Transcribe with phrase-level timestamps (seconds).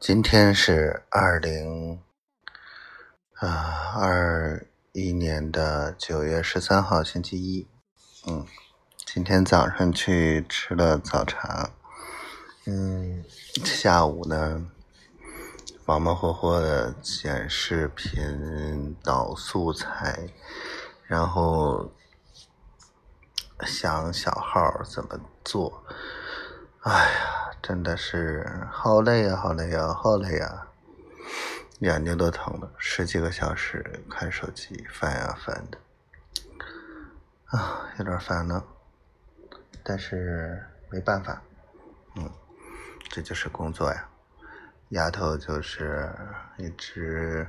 [0.00, 2.00] 今天是二零
[3.34, 7.68] 啊二一年的九月十三号，星期一。
[8.26, 8.46] 嗯，
[9.04, 11.72] 今天早上去吃了早茶。
[12.64, 13.22] 嗯，
[13.62, 14.70] 下午呢，
[15.84, 20.30] 忙忙活活的剪视频、导素材，
[21.04, 21.92] 然后
[23.66, 25.84] 想小号怎么做。
[26.84, 30.66] 哎呀，真的是好累呀，好累呀，好累呀，
[31.80, 35.78] 眼睛都疼了，十几个小时看手机，烦呀烦的，
[37.46, 38.64] 啊，有点烦了，
[39.82, 41.42] 但是没办法，
[42.16, 42.30] 嗯，
[43.10, 44.08] 这就是工作呀，
[44.90, 46.10] 丫头就是
[46.56, 47.46] 一直，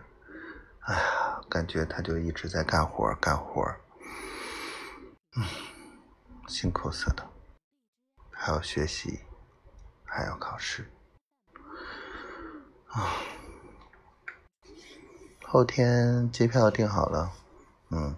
[0.81, 3.63] 哎呀，感觉她就一直在干活干活，
[5.37, 5.43] 嗯，
[6.47, 7.29] 辛苦死了。
[8.29, 9.21] 还要学习，
[10.13, 10.85] 还要考试，
[12.89, 13.15] 啊！
[15.47, 17.31] 后天机票订好了，
[17.91, 18.13] 嗯，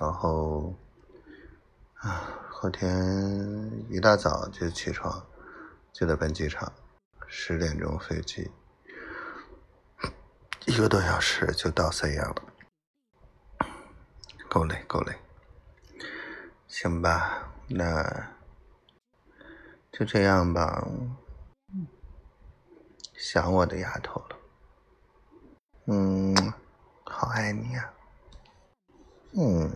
[0.00, 0.74] 然后
[1.94, 2.90] 啊，后天
[3.88, 5.24] 一大早就起床，
[5.92, 6.72] 就得奔机场，
[7.28, 8.50] 十点钟飞机，
[10.66, 12.42] 一个多小时就到沈阳了，
[14.48, 15.16] 够累够累，
[16.66, 18.41] 行吧，那。
[19.92, 20.88] 就这样吧，
[23.14, 24.36] 想我的丫头了，
[25.86, 26.34] 嗯，
[27.04, 27.92] 好爱你呀，
[29.36, 29.70] 嗯。